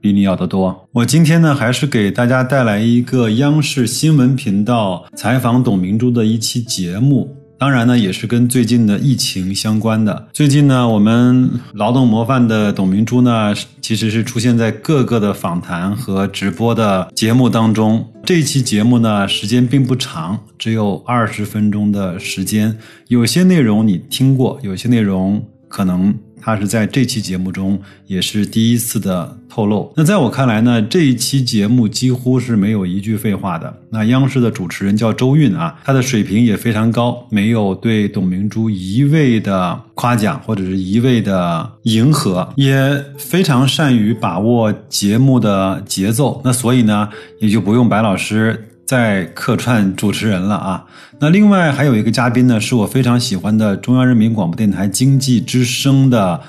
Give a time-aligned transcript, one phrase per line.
[0.00, 0.88] 比你要的多。
[0.92, 7.36] 我今天呢，还是给大家带来一个央视新闻频道采访董明珠的一期节目。
[7.58, 10.28] 当然呢，也是跟最近的疫情相关的。
[10.30, 18.06] 最近呢，我们劳动模范的董明珠呢，其实是出现在各个的访谈和直播的节目当中。
[18.24, 22.76] 这期节目呢，时间并不长，只有二十分钟的时间。
[23.08, 26.14] 有些内容你听过，有些内容可能。
[26.46, 29.92] 他是在这期节目中也是第一次的透露。
[29.96, 33.76] 那在我看来呢，这一期节目几乎是没有一句废话的。
[33.90, 46.40] 那央视的主持人叫周韵啊，她的水平也非常高，没有对董明珠一味的夸奖或者是一味的迎合，也非常善于把握节目的节奏。
[46.44, 47.08] 那所以呢，
[47.40, 48.68] 也就不用白老师。
[48.86, 50.84] 在客串主持人了啊！
[51.18, 56.40] 那另外还有一个嘉宾呢，是我非常喜欢的中央人民广播电台经济之声的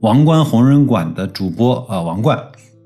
[0.00, 2.38] 王冠红人馆的主播啊，王冠。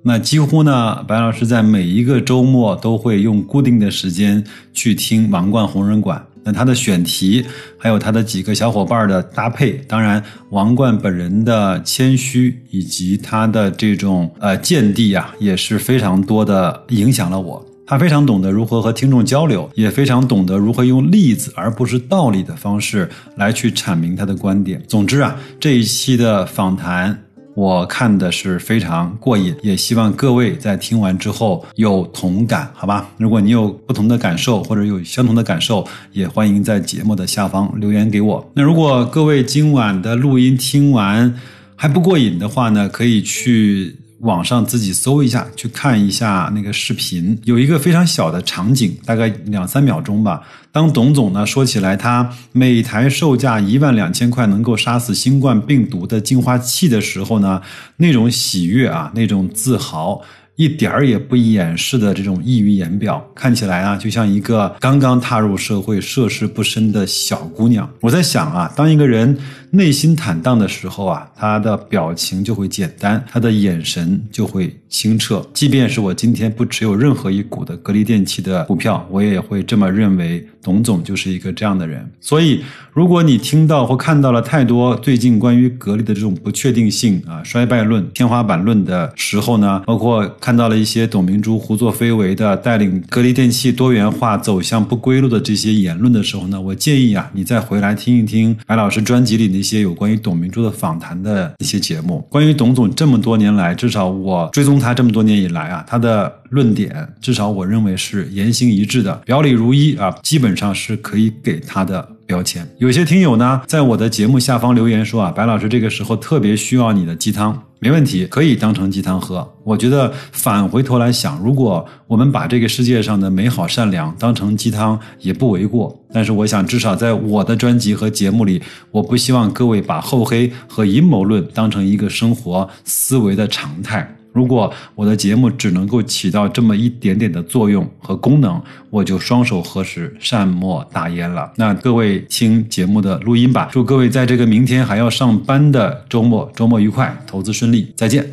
[0.02, 6.22] 那几乎呢，白老师在每一个周末都会用固定的时间去听王冠红人馆。
[6.44, 7.44] 那他的选题，
[7.78, 17.64] 还有他的几个小伙伴的搭配，当然王冠本人的谦虚以及他的这种呃见地啊，也是非常多的影响了我。
[17.88, 24.82] 他非常懂得如何和听众交流，也非常懂得如何用例子而不是道理的方式来去阐明他的观点。
[24.86, 27.18] 总之啊，这一期的访谈
[27.54, 33.08] 我看的是非常过瘾，也希望各位在听完之后有同感，好吧？
[33.16, 38.46] 如果你有不同的感受或者有相同的感受，也欢迎在节目的下方留言给我。
[38.52, 41.34] 那如果各位今晚的录音听完
[41.74, 43.96] 还不过瘾的话呢，可以去。
[44.20, 50.42] 网上自己搜一下，去看一下那个视频，有一个非常小的场景，大概两三秒钟吧。
[50.72, 57.62] 当董总呢说起来，他每台售价一万两千块能够杀死新冠病毒的净化器的时候呢，
[57.96, 60.20] 那种喜悦啊，那种自豪。
[60.58, 67.88] 一点儿也不掩饰的这种溢于言表，看起来啊，就像一个刚刚踏入社会、涉世不深的小姑娘。
[68.00, 69.38] 我在想啊，当一个人
[69.70, 75.44] 内心坦荡的时候啊，他的表情就会简单，他的眼神就会清澈。
[75.52, 80.46] 即便是我今天不持有任何一股的格力电器的股票，我也会这么认为。
[80.60, 82.06] 董总就是一个这样的人。
[82.20, 82.62] 所以，
[82.92, 102.26] 如果你听到或看到了太多最近关于格力的这种不确定性啊、衰败论、天花板论的时候呢，包括看到了一些董明珠胡作非为的带领格力电器多元化走向不归路的这些言论的时候呢，我建议啊，你再回来听一听白老师专辑里那些有关于董明珠的访谈的一些节目。
[102.28, 112.08] 关于董总这么多年来，至少我追踪他这么多年以来啊，他的论点至少我认为是言行一致的，表里如一啊，基本上是可以给他的。
[112.28, 119.50] 标签，有些听友呢，在我的节目下方留言说啊，白老师这个时候特别需要你的鸡汤，没问题，可以当成鸡汤喝。
[119.64, 125.98] 我觉得反回头来想，如果我们把这个世界上的美好善良当成鸡汤，也不为过。
[126.12, 128.60] 但是我想，至少在我的专辑和节目里，
[128.90, 134.17] 我不希望各位把厚黑和阴谋论当成一个生活思维的常态。
[134.38, 141.52] 如果我的节目只能够起到这么一点点的作用和功能，我就双手合十，善莫大焉了。
[141.56, 148.24] 那各位听节目的录音吧，祝各位在这个明天还要上班的周末，周末愉快，投资顺利，再见。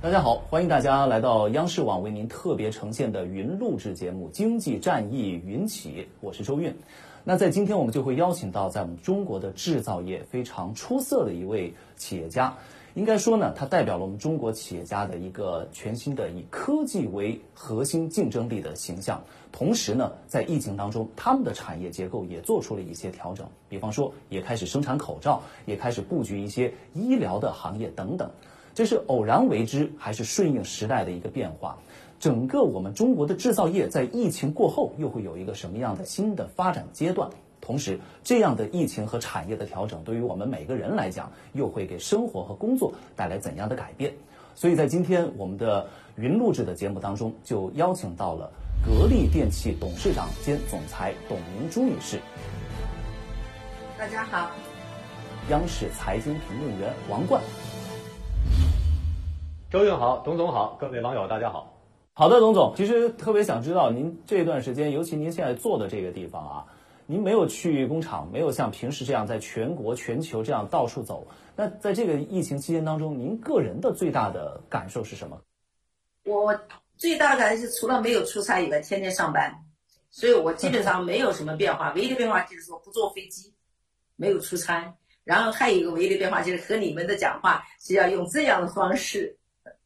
[0.00, 5.90] 大家好，欢迎大家来到央视网为您特别呈现的云录制节目《经济战役云起》，
[6.22, 6.74] 我是周韵。
[7.24, 12.50] 那在今天我们就会邀请到在我们中国的制造业非常出色的一位企业家。
[12.94, 19.22] 应该说呢，它代表了我们中国企业家的一个全新的以科技为核心竞争力的形象。
[19.52, 28.30] 同时呢，在疫情当中，他们的产业结构也做出了一些调整，比方说也开始生产口罩，也开始布局一些医疗的行业等等。
[28.74, 31.78] 这是偶然为之，还是顺应时代的一个变化？
[32.18, 37.30] 整个我们中国的制造业在疫情过后又会有一个什么样的新的发展阶段？
[37.70, 44.12] 同时，这样的疫情和产业的调整，对于我们每个人来讲，又会给生活和工作带来怎样的改变？
[44.56, 45.86] 所以在今天我们的
[46.16, 48.50] 云录制的节目当中，就邀请到了
[48.84, 52.18] 格力电器董事长兼总裁董明珠女士。
[53.96, 54.50] 大家好。
[55.48, 57.40] 央视财经评论员王冠。
[59.70, 61.72] 周运好，董总好，各位网友大家好。
[62.14, 66.66] 好的，董总，其实特别想知道您这段时间，尤其您现在坐的这个地方啊。
[67.10, 71.26] 您没有去工厂，没有像平时这样在全国、全球这样到处走。
[71.56, 75.42] 那在这个疫情期间当中，您个人的最大的感受是什么？
[76.24, 76.56] 我
[76.96, 79.52] 最大的感受是，除了没有出差以外，天天上班，
[80.08, 81.92] 所以我基本上没有什么变化。
[81.94, 83.52] 唯一的变化就是说不坐飞机，
[84.14, 84.94] 没有出差。
[85.24, 89.36] 然后还有一个唯一的变化就是和你们的讲话是要用这样的方式，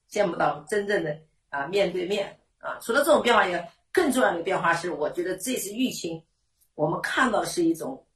[0.09, 1.19] 见不到真正的
[1.49, 2.79] 啊面对面啊。
[2.83, 6.23] 除了这种变化以外，更重要的变化是，我觉得这次疫情，
[6.75, 8.07] 我们看到是一种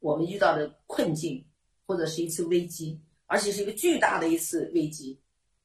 [0.00, 1.44] 我们遇到的困境，
[1.86, 5.20] 或者是一次危机，而且是一个巨大的一次危机。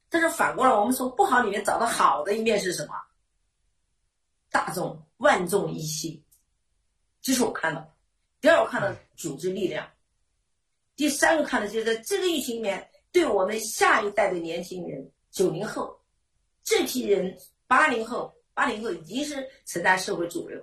[0.10, 2.94] 但是反过来，我们从不好里面找到好的一面是什么？
[4.50, 6.24] 大众万众一心，
[7.22, 7.96] 这是我看到。
[8.42, 9.88] 第二，我看到组织力量。
[10.96, 16.00] 第三个看的就是在这个疫情里面，对我们下一代的年轻人，九零后
[16.64, 17.38] 这批人，
[17.68, 20.60] 八零后，八零后已经是承担社会主流，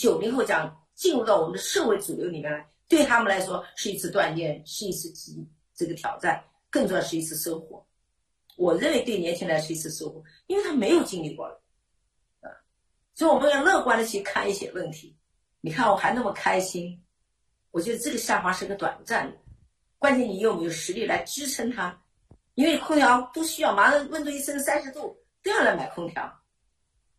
[0.00, 7.86] 九零后将进入到我们的社会主流里面来，对他们来说是一次锻炼，是一次机这个挑战，更重要是一次收获。
[8.56, 11.62] 我认为对年轻人来说是一次收获，因为他没有经历过了，
[12.40, 12.48] 啊，
[13.12, 15.14] 所以我们要乐观的去看一些问题。
[15.60, 16.98] 你看我还那么开心，
[17.70, 19.36] 我觉得这个下滑是个短暂的。
[19.98, 21.94] 关键你有没有实力来支撑它？
[22.54, 26.22] 因为空调不需要，马上温度一升三十度都要来买空调，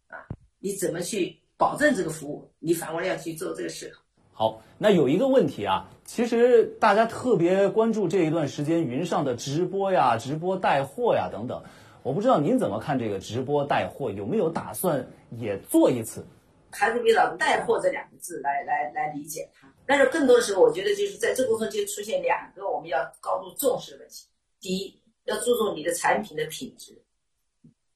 [0.07, 0.25] 啊，
[0.57, 2.51] 你怎么去保证这个服务？
[2.57, 3.93] 你反过来要去做这个事。
[4.33, 11.61] 好，那有一个问题啊，其实大家特别关注这一段时间云上的直播呀、直播带货呀等等，
[12.01, 16.25] 我不知道您怎么看这个直播带货，有没有打算也做一次？
[16.71, 19.71] 还是围绕“带货”这两个字来来来理解它。
[19.85, 24.25] 但是更多的时候，我觉得就是在这过程就出现两个我们要高度重视的问题。
[24.59, 26.99] 第一，要注重你的产品的品质，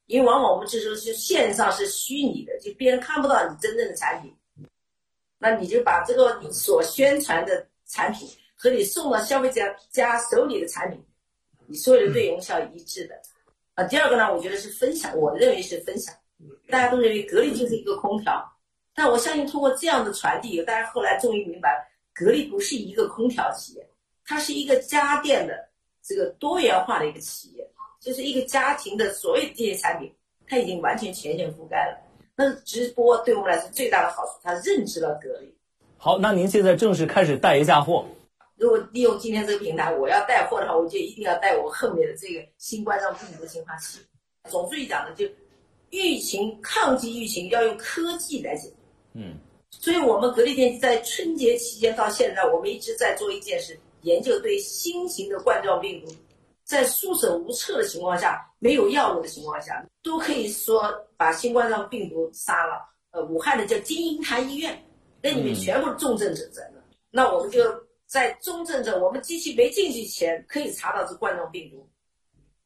[0.07, 4.33] 因为往往我们这时候是线上是虚拟的，就别人看不到你真正的产品，
[5.37, 11.03] 那你就把这个你所宣传的产品和你送到消费者家手里的产品，
[11.65, 13.15] 你所有的内容是要一致的。
[13.73, 16.15] 啊，第二个呢，我觉得是分享，我认为是分享。
[16.69, 18.43] 大家都认为格力就是一个空调。
[18.93, 23.89] 但我相信，通过这样的传递，大家后来终于明白，格力不是一个空调企业，
[24.23, 25.67] 它是一个家电的
[26.01, 27.69] 这个多元化的一个企业，
[28.05, 30.13] 就是一个家庭的所有这些产品，
[30.47, 31.97] 它已经完全全线覆盖了。
[32.35, 35.51] 那直播对我们来说最大的好处，它认知了格力。
[35.97, 38.05] 好，那您现在正式开始带一下货。
[38.57, 43.97] 如果利用今天这个平台，我要带货的话，我就一定要带我后面的这个新冠状病毒净化器。
[44.47, 45.25] 总书记讲的就，
[45.89, 48.75] 疫情抗击疫情要用科技来解决。
[49.13, 49.33] 嗯，
[49.71, 56.13] 所以，我们格力电器在春节期间到现在，我们一直在做一件事：研究对新型的冠状病毒，
[56.65, 62.81] 在束手无策的情况下，没有药物的情况下，都可以说把新冠状病毒杀了。
[63.11, 64.77] 呃，武汉的叫金银潭医院，
[65.21, 66.81] 那里面全部是重症者在那。
[67.11, 67.61] 那我们就
[68.07, 71.87] 在重症者，我们机器没进去前可以查到这冠状病毒，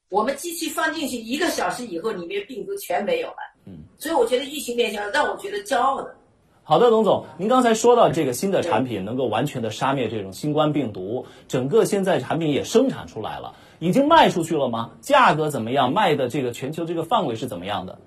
[0.10, 3.38] 我们机器放进去一个小时以后，里面病毒全没有了。
[3.66, 6.16] 嗯，所以我觉得疫情面前让我觉得骄傲的。
[6.64, 14.92] 好的，董总，您刚才说到这个新的产品能够完全的杀灭这种新冠病毒，整个现在产品也生产出来了，已经卖出去了吗？
[15.02, 15.92] 价格怎么样？
[15.92, 18.00] 卖的这个全球这个范围是怎么样的？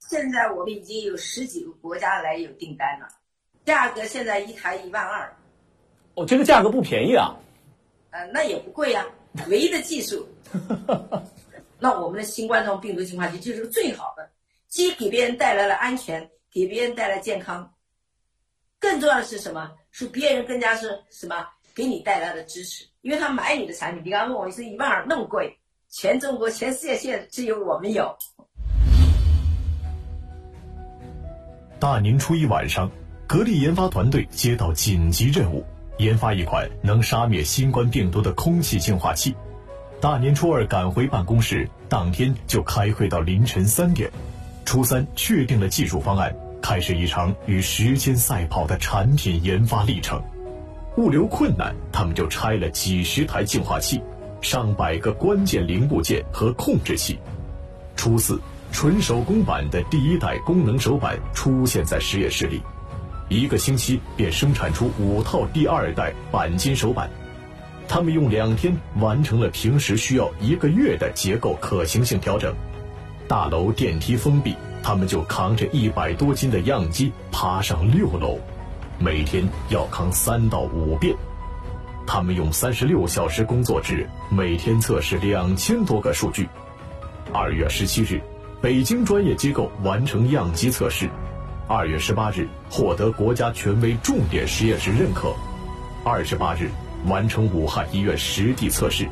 [0.00, 3.08] 现在我们已经有十几个国家来有订单了，
[3.64, 5.34] 价格现在一台一万二。
[6.14, 7.34] 哦，这个价格不便宜啊。
[8.10, 9.06] 呃，那也不贵呀，
[9.48, 10.26] 唯一的技术。
[11.78, 14.28] 那我们的新冠状病毒净化器就是最好的，
[14.68, 17.72] 既给别人带来了安全，给别人带来健康。
[18.78, 19.70] 更重要的是什么？
[19.92, 22.84] 是别人更加是什么给你带来的支持？
[23.02, 25.58] 因为他买你的产品，你刚刚我是一万二那么贵，
[25.90, 28.16] 全中国全世界现在只有我们有。
[31.80, 32.88] 大年初一晚上，
[33.26, 35.66] 格力研发团队接到紧急任务，
[35.98, 39.34] 研发一款能杀灭新冠病毒的空气净化器。
[40.00, 44.08] 大年初二赶回办公室，当天就开会到凌晨三点。
[44.64, 46.32] 初三确定了技术方案。
[46.62, 50.22] 开始一场与时间赛跑的产品研发历程，
[50.96, 54.00] 物流困难，他们就拆了几十台净化器，
[54.40, 57.18] 上百个关键零部件和控制器。
[57.96, 58.38] 初四，
[58.72, 62.60] 纯手工版的第一代功能手板出现在实验室里，
[63.28, 67.08] 一个星期便生产出五套第二代钣金手板。
[67.88, 72.54] 他们用两天完成了平时需要一个月的结构可行性调整。
[73.26, 74.54] 大楼电梯封闭。
[74.84, 78.36] 他们就扛着一百多斤的样机爬上六楼，
[79.02, 81.16] 每天要扛三到五遍。
[82.06, 86.48] 他们用三十六小时工作制，每天测试两千多个数据。
[87.32, 88.20] 二月十七日，
[88.60, 91.08] 北京专业机构完成样机测试，
[91.66, 95.34] 二月十八日获得国家权威重点实验室认可。
[96.04, 96.70] 二十八日
[97.06, 99.08] 完成武汉医院实地测试。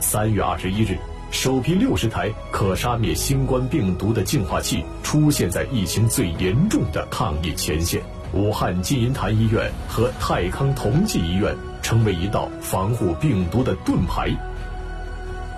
[0.00, 0.96] 三月二十一日，
[1.30, 8.02] 首批六十台可杀灭新冠病毒的净化器出现在疫情最严重的抗疫前线。
[8.32, 14.30] 武汉金银潭医院和泰康同济医院成为一道防护病毒的盾牌。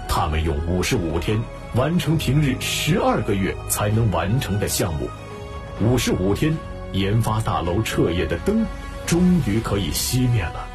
[0.09, 1.39] 他们用五十五天
[1.75, 5.09] 完成平日十二个月才能完成的项目，
[5.81, 6.57] 五十五天，
[6.93, 8.65] 研发大楼彻夜的灯
[9.07, 10.67] 终于可以熄灭了。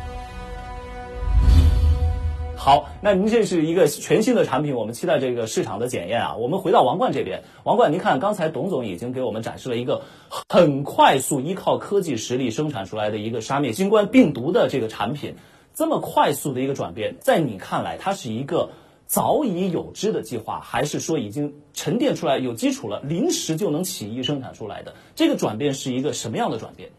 [2.63, 6.37] 好，那您这是一个全新的产品，我们期待这个市场的检验啊。
[6.37, 10.03] 我们回到王冠这边，王冠，您看刚才董总已经给我们展示了一个
[10.47, 15.35] 很快速依靠科技实力生产出来的一个杀灭新冠病毒的这个产品，
[15.73, 18.69] 这么快速的一个转变，在你看来，它是一个
[19.07, 24.93] 早已有之的计划，还是说已经沉淀出来有基础了，临时就能起义生产出来的？
[25.15, 26.89] 这个转变是一个什么样的转变？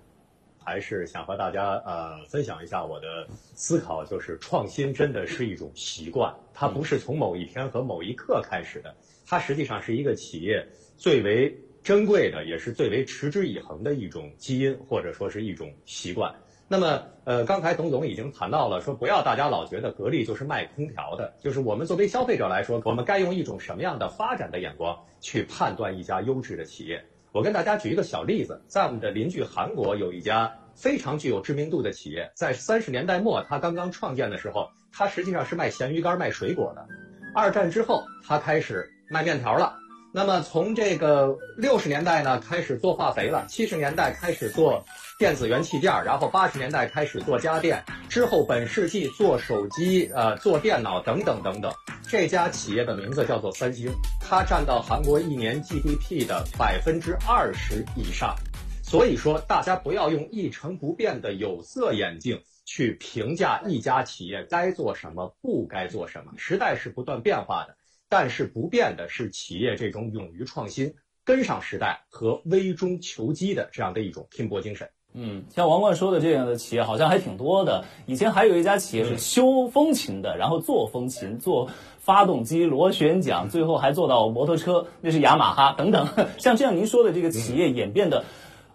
[0.64, 8.94] 还是想和大家呃分享一下我的思考，就是创新真的是一种习惯，它不是从某一天和某一刻开始的，
[9.26, 10.66] 它实际上是一个企业
[10.96, 16.34] 最为珍贵的，也是最为持之以恒的一种基因，或者说是一种习惯。
[16.66, 27.04] 那么呃，刚才董总已经谈到了，说不要大家老觉得格力就是卖空调的，就是我们作为消费者来说，我们该用一种什么样的发展的眼光去判断一家优质的企业。
[27.34, 36.86] 我跟大家举一个小例子，在我们的邻居韩国有一家非常具有知名度的企业，在三十年代末，它刚刚创建的时候，它实际上是卖咸鱼干、卖水果的。
[37.34, 39.76] 二战之后，它开始卖面条了。
[40.16, 44.84] 那么从这个六十年代呢，开始做化肥了；七十年代开始做
[45.18, 51.72] 电子元器件，然后八十年代开始做家电，之后本世纪做手机、呃做电脑等等等等。
[52.08, 53.90] 这家企业的名字叫做三星，
[54.20, 58.36] 它占到韩国一年 GDP 的百分之二十以上。
[58.84, 66.34] 所以说，大家不要用一成不变的有色眼镜去评价一家企业该做什么、不该做什么。
[66.36, 67.74] 时代是不断变化的。
[68.16, 70.94] 但是不变的是企业这种勇于创新、
[71.24, 74.88] 跟上时代和危中求机的这样的一种拼搏精神。
[75.14, 77.84] 嗯，像王冠说的这样的企业好像还挺多的。
[78.06, 81.68] 以前还有一家企业是修风琴的，然后做风琴、做
[81.98, 86.06] 发动机、螺旋桨，最后还做到摩托车，那是雅马哈等等。
[86.38, 88.24] 像这样您说的这个企业演变的。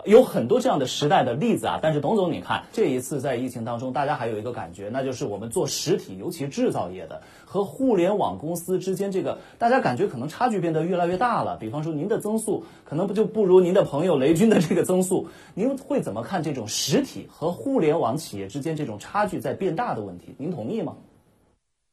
[0.06, 11.58] 有很多这样的时代的例子啊，但是董总，你看这一次在疫情当中，大家还有一个感觉，那就是我们做实体，尤其制造业的和互联网公司之间，这个大家感觉可能差距变得越来越大了。
[11.58, 20.34] 比方说，您的增速可能不就不如您的朋友雷军的这个增速，您会怎么看这种实体和互联网企业之间这种差距在变大的问题？
[20.38, 20.96] 您同意吗？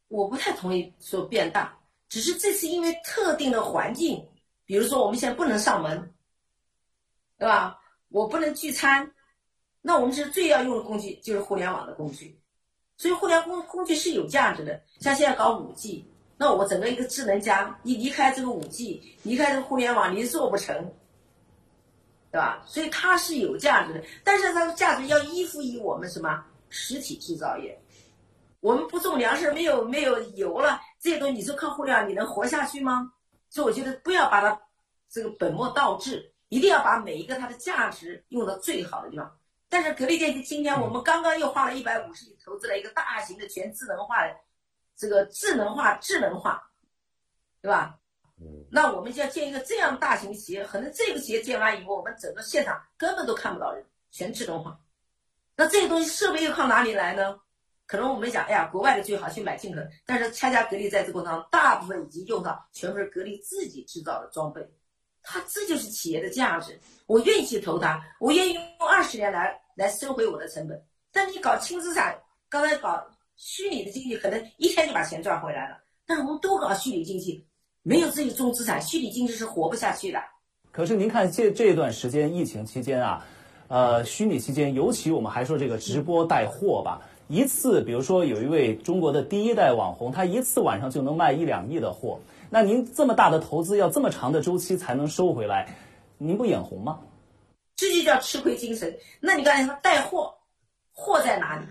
[0.09, 1.77] 我不太同意说变大，
[2.09, 4.25] 只是这次因为特定的环境，
[4.65, 6.15] 比如说我们现在不能上门，
[7.37, 7.77] 对吧？
[8.09, 9.13] 我不能聚餐，
[9.83, 12.41] 那我们是最要用的工具就是互联网的工具，
[12.97, 14.81] 所以互联工工具是有价值的。
[15.01, 20.75] 像现在搞五 G，那我整个一个智能家，你离开这个五 G，离开这个互联网，你做不成，
[22.31, 22.63] 对吧？
[22.67, 27.79] 所以它是有价值的，但是它的价值要依附于我们什么实体制造业。
[28.61, 33.13] 我们不种粮食，没有没有油了，这些东西你说靠互联网你能活下去吗？
[33.49, 34.61] 所以我觉得不要把它
[35.09, 36.33] 这个本末倒置。
[36.57, 39.39] 一定要把每一个它的价值用到最好的地方。
[39.69, 44.35] 但是格力电器今天我们刚刚又花了一百五十亿投资了一个大型的全智能化的
[44.97, 46.63] 这个智能化智能化，
[47.61, 47.99] 对吧？
[48.71, 54.81] 那我们就要建一个这样大型企业，可能这个企业建完以后，我们整个现场根本都看不到人，全智能化。
[55.57, 57.39] 那这些东西设备又靠哪里来呢？
[57.85, 64.67] 可能我们想，哎呀，国外的最好去买进口，但是恰恰格力在这过程当中，大部分已经用到全部是格力自己制造的装备。
[65.29, 70.81] 它这就是企业的价值，我愿意去投它，我愿意用二十年来来收回我的成本。
[71.13, 72.17] 但你搞轻资产，
[72.49, 73.05] 刚才搞
[73.35, 75.79] 虚拟的经济，可能一天就把钱赚回来了。
[76.07, 77.45] 但是我们都搞虚拟经济，
[77.83, 80.23] 没有自己重资产，虚拟经济是活不下去的。
[80.71, 83.27] 可是您看这这段时间疫情期间啊，
[83.67, 92.21] 呃，虚拟期间，尤其我们还说这个直播带货吧，一次，比如说有一位中国的第一代网红，他一次晚上就能卖一两亿的货。
[92.57, 95.77] 那您这么大的投资要这么长的周期才能收回来，
[96.17, 97.03] 您不眼红吗？
[97.75, 98.99] 这就叫吃亏精神。
[99.21, 100.35] 那你刚才说带货，
[100.91, 101.67] 货在哪里？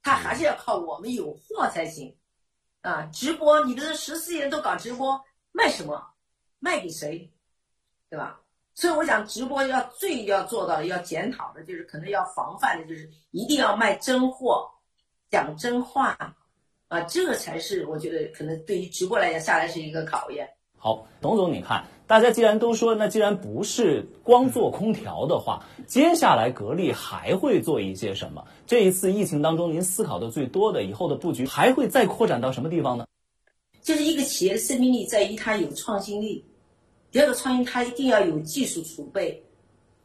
[0.00, 2.16] 他还是要靠我们有货才行
[2.82, 3.02] 啊！
[3.12, 5.20] 直播，你的十四亿人都搞直播，
[5.50, 6.00] 卖什么？
[6.60, 7.28] 卖给谁？
[8.08, 8.40] 对吧？
[8.76, 14.70] 所以我想，直播要最要做到的要检讨的，就是可能要防范的，就是一定要卖真货，
[15.32, 16.16] 讲真话。
[16.90, 20.48] 啊，这个才是我觉得可能对于直播来讲下来是一个考验。
[20.76, 28.44] 好，董总，你看大家既然都说，那既然不是光做空调的话，接下来格力还会做一些什么？
[28.66, 33.06] 这一次疫情当中，您思考的最多的以后的布局还会再扩展到什么地方呢？
[33.80, 36.44] 就是一个企业的生命力在于它有创新力，
[37.12, 39.40] 第二个创新它一定要有技术储备，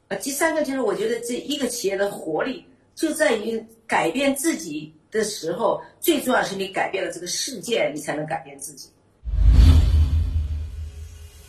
[0.07, 2.63] 啊，第三个就是我觉得这一个企业的活力
[2.93, 8.89] 就在于改变自己的时候，最重要是你改变了这个世界，你才能改变自己。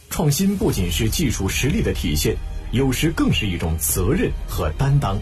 [0.08, 2.34] 创新不仅是技术实力的体现，
[2.72, 5.18] 有时更是一种责任和担当。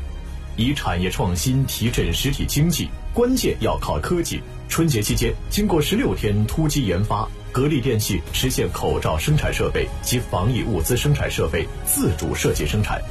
[0.57, 4.41] 以产业创新提振实体经济，关键要靠科技。
[4.69, 13.03] 春节期间，经过十六天突击研发，格力电器实现口罩生产设备及防疫物资生产设备自主设计生产，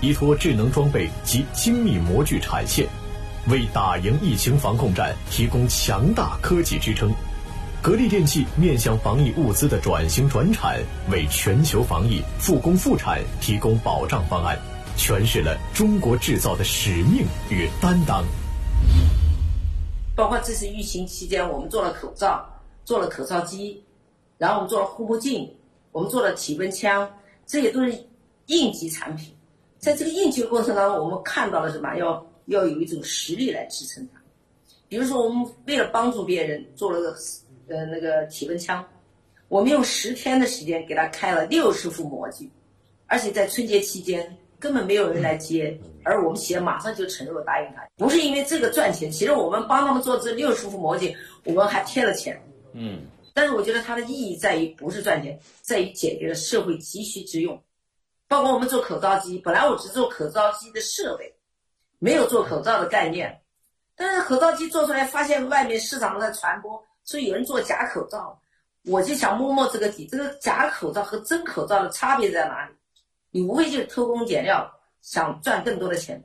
[0.00, 2.86] 依托智能装备及精密模具产线，
[3.48, 7.12] 为打赢疫情防控战提供强大科技支撑。
[7.82, 14.58] 格力电器面向防疫物资的转型转产，为全球防疫复工复产提供保障方案，
[14.96, 18.24] 诠释了中国制造的使命与担当。
[20.16, 22.42] 包括这次疫情期间，我们做了口罩，
[22.86, 23.84] 做了口罩机，
[24.38, 25.54] 然后我们做了护目镜，
[25.92, 27.06] 我们做了体温枪，
[27.44, 28.06] 这些都是
[28.46, 29.34] 应急产品。
[29.78, 31.94] 在这个应急过程当中，我们看到了什么？
[31.96, 34.20] 要要有一种实力来支撑它。
[34.88, 37.16] 比如说，我们为了帮助别人做了个。
[37.66, 38.86] 呃，那个体温枪，
[39.48, 42.50] 我们用十天的时间给他开了六十副模具，
[43.06, 52.38] 而且在春节期间根本没有人来接，而我们企业马上就承诺答应他，不是因为这个赚钱，其实我们帮他们做这六十副模具，我们还贴了钱，
[52.74, 53.00] 嗯，
[53.32, 57.58] 但是我觉得它的意义在于不是赚钱，在于解决了社会急需之用，
[58.28, 61.33] 包括我们做口罩机，本来我只做口罩机的设备，
[62.04, 63.40] 没有做口罩的概念，
[63.96, 66.78] 但是口罩机做出来，发现外面市场在传播。
[67.02, 68.38] 所以有人做假口罩，
[68.84, 72.74] 我就想摸摸这个底，这个假口罩和真口罩的差别在哪里？
[73.30, 74.70] 你无非就是偷工减料，
[75.00, 76.22] 想赚更多的钱。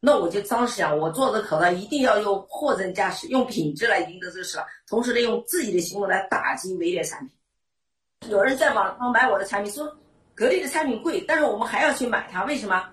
[0.00, 8.28] 那我就当时想，我做的口罩一定要用货真价实，用品质来赢得这个市场，同时呢，用自己的行为来打击伪劣产品。
[8.28, 9.88] 有人在网上买我的产品，说
[10.34, 12.84] 格力的产品贵，但是我们还要去买它，为什么？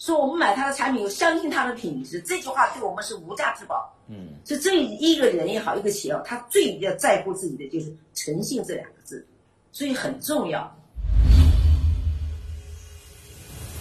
[0.00, 3.94] 说我们买他的产品，相信他的品质，这句话对我们是无价之宝。
[4.08, 9.26] 嗯，所以这一个人也好，一个企业，他最要在乎自己的就是诚信这两个字，
[9.72, 10.74] 所以很重要。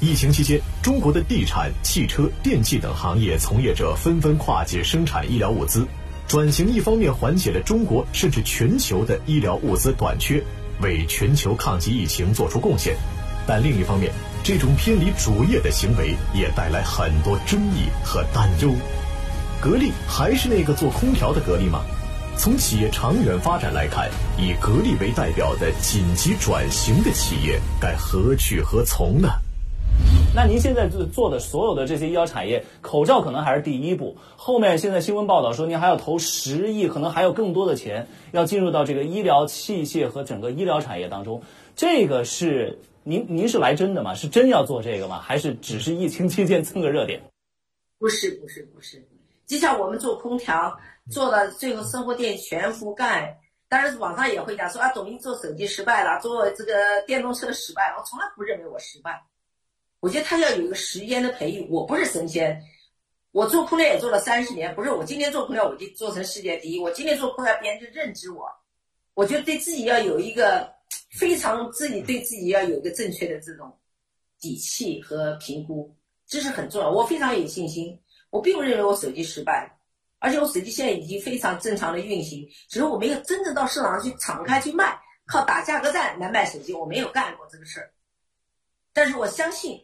[0.02, 5.88] 疫情期间，中国的地产、汽车、电器等行业从业者纷纷跨界生产医疗物资，
[6.28, 10.44] 转型一方面缓解了中国甚至全球的医疗物资短缺，
[10.82, 12.94] 为全球抗击疫情做出贡献，
[13.48, 14.12] 但另一方面。
[14.44, 18.72] 这种偏离主业的行为也带来很多争议和担忧。
[19.62, 21.82] 格力还是那个做空调的格力吗？
[22.38, 29.28] 从企业长远发展来看，以格力为代表的紧急转型的企业该何去何从呢？
[30.34, 34.16] 那您现在做做的所有的这些医疗产业，口罩可能还是第一步。
[34.38, 41.42] 后面现在新闻报道说，您还要投十亿，可能还有更多的钱要进入到这个医疗器械和整个医疗产业当中。
[41.80, 42.78] 这个是。
[43.04, 44.14] 您您是来真的吗？
[44.14, 45.22] 是真要做这个吗？
[45.22, 47.22] 还是只是疫情期间蹭个热点？
[47.98, 49.02] 不是不是不是，
[49.48, 50.78] 就像我们做空调，
[51.10, 53.40] 做了最后生活电全覆盖。
[53.70, 57.96] 当然网上也会讲说啊，抖音做手机失败了，做这个电动车失败了。
[57.98, 59.24] 我从来不认为我失败，
[60.02, 61.66] 我觉得他要有一个时间的培育。
[61.72, 62.62] 我不是神仙，
[63.32, 66.80] 我做空调也做了三十年，不是我今天做空调我就做成世界第一。
[66.80, 68.46] 我今天做空调，别人就认知我。
[69.14, 70.78] 我觉得对自己要有一个。
[71.10, 73.76] 非常自己对自己要有一个正确的这种
[74.40, 75.94] 底气和评估，
[76.28, 76.90] 这是很重要。
[76.90, 79.70] 我非常有信心，我并不认为我手机失败，
[80.20, 87.92] 而且我手机现在已经非常正常的运行，只是我没有真正到市场上去敞开去卖，靠打价格战来卖手机，我没有干过这个事儿。
[88.94, 89.84] 但是我相信，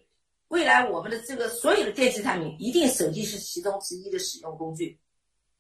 [0.49, 4.99] 未来我们的这个所有的电器产品，一定手机是其中之一的使用工具。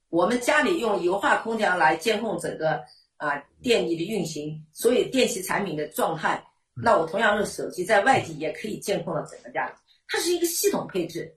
[0.09, 2.83] 我们家里用油画空调来监控整个。
[3.25, 6.43] 啊，电力的运行，所有电器产品的状态，
[6.75, 9.73] 那我同样用手机在外地也可以监控到整个家里，
[10.07, 11.35] 它是一个系统配置，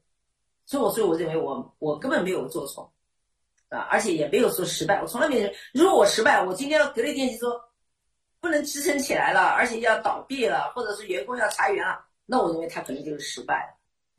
[0.67, 2.93] 所以我所以我认为我我根本没有做错，
[3.71, 5.51] 啊，而且也没有说失败，我从来没有。
[5.73, 7.59] 如果我失败，我今天格力电器说
[8.39, 13.75] 不能支撑起来了，而且要倒闭了，或者是员工要裁员了，那我认为他可能就是失败。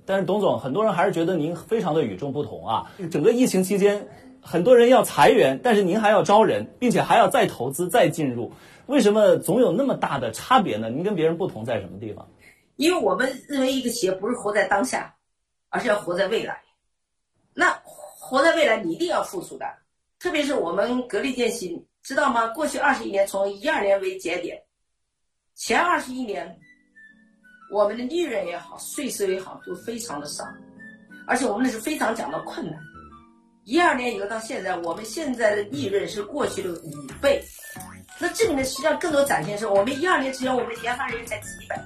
[0.05, 4.07] 但是董总，很多人还是觉得您非常的与众不同啊，整个疫情期间。
[4.41, 8.51] 很多人要裁员，但是您还要招人，并且还要再投资、再进入，
[8.87, 10.89] 为什么总有那么大的差别呢？
[10.89, 12.27] 您跟别人不同在什么地方？
[12.77, 15.13] 因为我们认为一个企业不是活在当下，
[15.69, 16.61] 而是要活在未来。
[17.53, 19.65] 那活在未来，你一定要付出的。
[20.17, 22.47] 特别是我们格力电器，知道吗？
[22.47, 24.61] 过去二十一年，从一二年为节点，
[25.55, 26.57] 前二十一年，
[27.71, 30.45] 我们的利润也好，税收也好，都非常的少，
[31.27, 32.79] 而且我们那是非常讲到困难。
[33.69, 37.39] 一二年以后到现在，我们现在的利润是过去的五倍。
[38.17, 41.79] 那这里面，实际上更多展现是我们一二年之前，我们的研发人员才几百，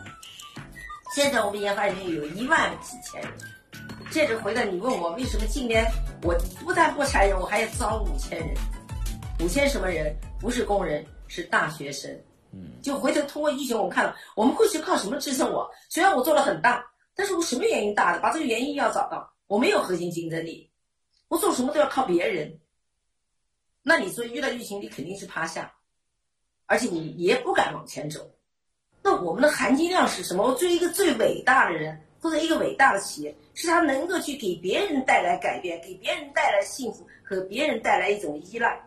[1.14, 3.32] 现在我们研发人员有一万几千人。
[4.12, 5.86] 接着回到你问我为什么今年
[6.22, 8.56] 我不但不裁人，我还要招五千人，
[9.42, 10.16] 五千什么人？
[10.40, 12.10] 不是工人，是大学生。
[12.54, 15.70] 嗯，就回头通过疫情，我们看了我们过去靠什么支撑我？
[15.90, 16.82] 虽然我做了很大，
[17.14, 18.22] 但是我什么原因大的？
[18.22, 20.70] 把这个原因要找到，我没有核心竞争力，
[21.34, 22.60] 我做什么都要靠别人。
[23.82, 25.74] 那你说遇到疫情，你肯定是趴下。
[26.68, 28.22] 而且你也不敢往前走，
[29.02, 30.44] 那我们的含金量是什么？
[30.44, 38.80] 我作为一个最伟大的人，或者一个伟大的企业，是他能够去给别人带来改变，给别人带来幸福，和别人带来一种依赖，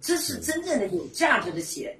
[0.00, 1.98] 这是真正的有价值的企业。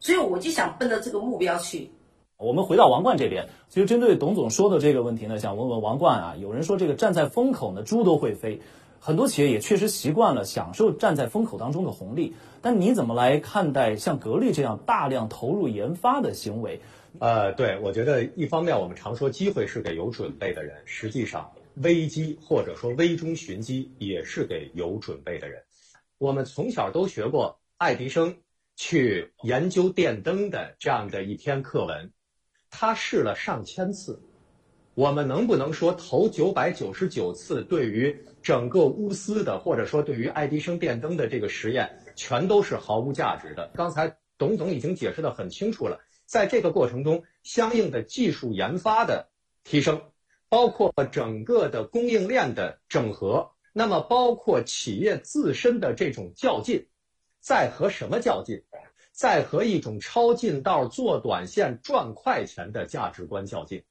[0.00, 1.90] 所以我就想奔着这个目标去。
[2.36, 8.60] 我们回到王冠这边，其实针对董总说的这个问题呢，想问问王冠啊，有人说这个站在风口呢，猪都会飞。
[9.06, 16.80] 很多企业也确实习惯了享受站在风口当中的红利，但你怎么来看待像格力这样大量投入研发的行为？
[17.18, 25.62] 呃，对我觉得一方面我们常说机会是给有准备的人，实际上危机或者说危中寻机也是给有准备的人。
[26.16, 28.36] 我们从小都学过爱迪生
[28.74, 32.10] 去研究电灯的这样的一篇课文，
[32.70, 34.22] 他试了上千次。
[34.94, 43.72] 我们能不能说头九百九十九次对于整个钨丝的，或者说对于爱迪生电灯的这个实验，全都是毫无价值的？
[43.74, 49.30] 刚才董总已经解释的很清楚了，在这个过程中，相应的技术研发的
[49.64, 50.00] 提升，
[50.48, 56.86] 包括整个的供应链的整合，那么包括企业自身的这种较劲，
[57.40, 58.62] 在和什么较劲？
[59.10, 63.82] 在和一种超近道做短线赚快钱的价值观较劲。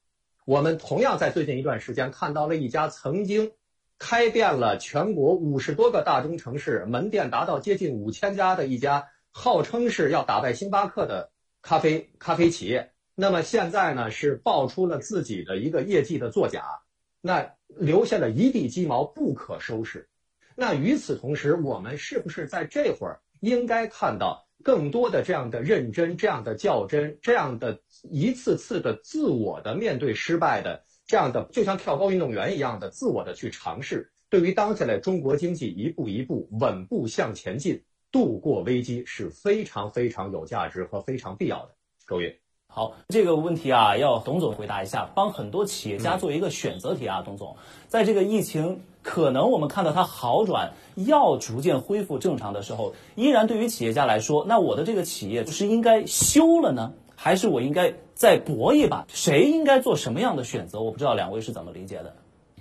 [0.46, 3.54] 我们同样在最近一段时间看到了一家曾经
[3.98, 12.92] 开遍了全国五十多个大中城市、门店达到接近五千家的一家号称是要打败星巴克的咖啡咖啡企业。
[13.16, 16.82] 那么现在呢，是爆出了自己的一个业绩的作假，
[17.22, 20.10] 那留下了一地鸡毛，不可收拾。
[20.56, 24.46] 那与此同时，我们是不是在这会儿应该看到？
[24.64, 41.76] 更多的这样的认真、这样的较真、这样的一次次的自我的面对失败的这样的，就像跳高运动员一样的自我的去尝试，对于当下的中国经济一步一步稳步向前进、度过危机是非常非常有价值和非常必要的。
[42.08, 42.34] 周云。
[42.76, 47.22] 好，这个问题啊，要董总回答一下，帮很多企业家做一个选择题啊。
[47.24, 47.56] 董总，
[47.88, 59.06] 在这个疫情可能我们看到它好转，要逐渐恢复正常的时候，依然对于企业家来说，那我的这个企业是应该休了呢，还是我应该再搏一把？
[59.08, 60.82] 谁应该做什么样的选择？
[60.82, 62.12] 我不知道两位是怎么理解的。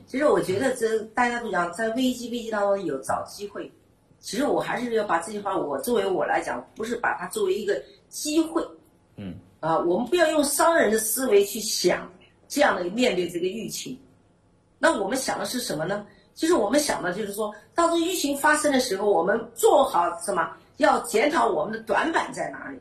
[0.07, 3.73] 其实我觉得这大家都讲，在危机危机当中有找机会。
[4.21, 8.63] 其实我还是要把这句话，我作为我来讲，不是把它作为一个机会，
[9.17, 9.35] 嗯。
[9.63, 12.11] 啊，我们不要用商人的思维去想
[12.49, 13.97] 这样的面对这个疫情。
[14.77, 16.05] 那我们想的是什么呢？
[16.35, 20.51] 其实我们想的就是说，当这疫情发生的时候，我们做好什么？
[20.79, 22.79] 要检讨我们的短板在哪里。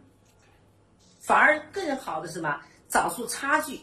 [1.20, 2.60] 反而更好的什么？
[2.90, 3.80] 找出差距，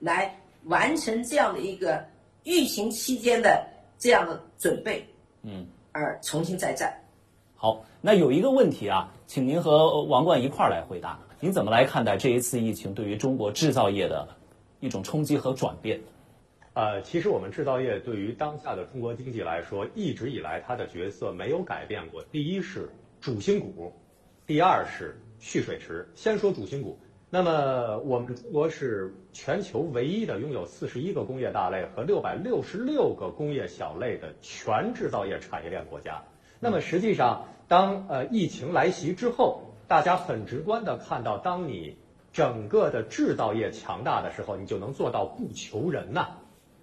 [0.00, 2.04] 来完成这样的一个
[2.42, 3.64] 疫情期间的
[4.00, 5.08] 这样的准备。
[5.42, 6.92] 嗯，而重新再战。
[7.54, 11.16] 好，那有一个问题啊，请您和王冠一块儿来回答。
[11.44, 14.26] 您怎么来看待这一次疫情对于中国制造业的
[14.80, 16.00] 一种冲击和转变？
[16.72, 22.24] 呃，其实我们制造业对于当下的中国经济来说，一直以来它的角色没有改变过。
[22.32, 22.88] 第一是
[23.20, 23.92] 主心骨，
[24.46, 26.08] 第二是蓄水池。
[26.14, 36.22] 先说主心骨，那么我们中国是全球唯一的拥有四十一个工业大类和六百六十六个工业小类的全制造业产业链国家。
[36.58, 41.96] 那么实际上，当呃疫情来袭之后，大家很直观的看到，当你
[42.32, 46.28] 整个的制造业强大的时候，你就能做到不求人呐。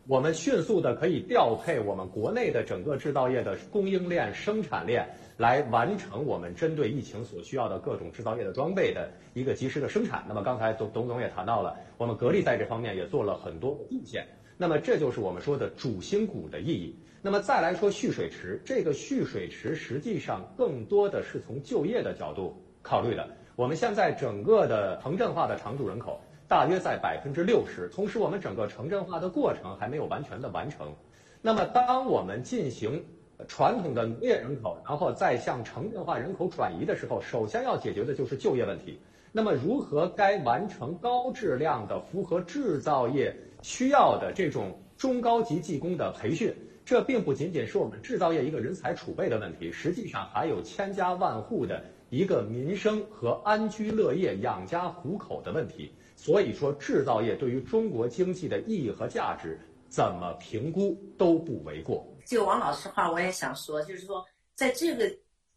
[0.07, 10.23] 我们迅速的可以调配我们国内的整个制造业的供应链、生产链，来完成我们针对疫情所需要的各种制造业的装备的一个及时的生产。
[10.27, 14.27] 那么刚才董董总也谈到了，我们格力在这方面也做了很多贡献。
[14.57, 16.95] 那么这就是我们说的主心骨的意义。
[17.21, 22.59] 那么再来说蓄水池，这个蓄水池实际上更多的是从就业的角度。
[22.81, 30.93] 考虑的，我们现在整个的城镇化的常住人口大约在百分之六十，同时我们整个城镇化的过程还没有完全的完成。
[31.41, 33.03] 那么，当我们进行
[33.47, 38.99] 传统的农业人口，然后再向城镇化人口转移的时候，首先要解决的就是就业问题。
[39.31, 46.53] 那么，如何该完成高质量的、符合制造业需要的这种中高级技工的培训？
[46.91, 55.95] 这并不仅仅是我们制造业一个人才储备的问题，实际上还有千家万户的一个民生和安居乐业、养家糊口的问题。
[56.17, 62.05] 所以说，制造业对于中国经济的意义和价值，怎么评估都不为过。
[62.25, 65.09] 就王老师话我也想说，就是说，在这个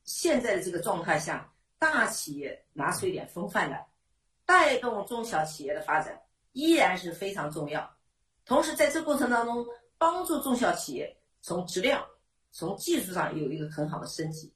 [0.05, 3.85] 现在的这个状态下，大企业拿出一点风范来，
[4.47, 6.16] 带动中小企业的发展，
[6.53, 7.90] 依然是非常重要。
[8.47, 9.66] 同时，在这过程当中，
[9.99, 12.02] 帮助中小企业从质量、
[12.52, 14.50] 从技术上有一个很好的升级。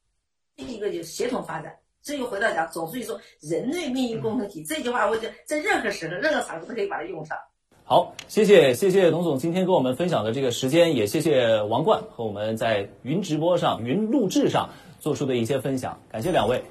[0.57, 1.77] 另一个就是协同发展。
[2.03, 7.37] 这又回到讲，总书记说“人类命运共同体”这句话，我觉得在任何时候、任何场合都可以把它用上。
[7.85, 16.65] 好，谢谢谢谢董总今天跟我们分享的这个时间，也谢谢王冠和我们在云直播上、云录制上做出的一些分享，感谢两位。